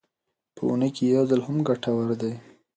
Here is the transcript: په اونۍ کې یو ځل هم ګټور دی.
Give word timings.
په 0.55 0.61
اونۍ 0.67 0.89
کې 0.95 1.03
یو 1.15 1.23
ځل 1.29 1.41
هم 1.47 1.57
ګټور 1.67 2.09
دی. 2.21 2.33